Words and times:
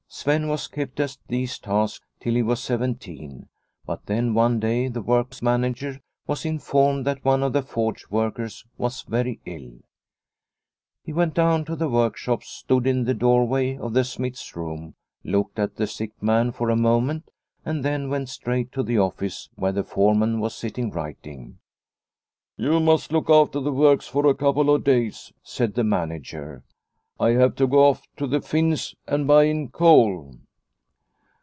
Sven 0.13 0.49
was 0.49 0.67
kept 0.67 0.99
at 0.99 1.17
these 1.29 1.57
tasks 1.57 2.05
till 2.19 2.33
he 2.33 2.43
was 2.43 2.61
seventeen, 2.61 3.47
but 3.85 4.07
then 4.07 4.33
one 4.33 4.59
day 4.59 4.89
the 4.89 5.01
works 5.01 5.41
manager 5.41 6.01
was 6.27 6.43
informed 6.45 7.05
that 7.07 7.23
one 7.23 7.41
of 7.41 7.53
the 7.53 7.61
forge 7.61 8.05
workers 8.09 8.65
was 8.77 9.03
very 9.03 9.39
ill. 9.45 9.71
He 11.01 11.13
went 11.13 11.33
down 11.33 11.63
to 11.63 11.77
the 11.77 11.87
workshops, 11.87 12.49
stood 12.49 12.85
in 12.87 13.05
the 13.05 13.13
doorway 13.13 13.77
of 13.77 13.93
the 13.93 14.03
smith's 14.03 14.53
room, 14.53 14.95
looked 15.23 15.57
at 15.57 15.77
the 15.77 15.87
sick 15.87 16.21
man 16.21 16.51
for 16.51 16.69
a 16.69 16.75
moment, 16.75 17.31
and 17.63 17.83
then 17.83 18.09
went 18.09 18.27
straight 18.27 18.73
to 18.73 18.83
the 18.83 18.99
office 18.99 19.47
where 19.55 19.71
the 19.71 19.81
foreman 19.81 20.41
The 20.41 20.49
Smith 20.49 20.75
from 20.75 20.83
Henriksberg 20.91 20.95
163 22.57 22.65
was 22.65 22.65
sitting 22.65 22.67
writing." 22.67 22.75
You 22.75 22.79
must 22.81 23.13
look 23.13 23.29
after 23.29 23.61
the 23.61 23.71
works 23.71 24.07
for 24.07 24.27
a 24.27 24.35
couple 24.35 24.75
of 24.75 24.83
days," 24.83 25.31
said 25.41 25.75
the 25.75 25.85
manager." 25.85 26.65
I 27.21 27.31
have 27.33 27.53
to 27.57 27.67
go 27.67 27.87
off 27.87 28.07
to 28.17 28.25
the 28.25 28.41
Finns 28.41 28.95
and 29.05 29.27
buy 29.27 29.43
in 29.43 29.67
coal." 29.67 30.33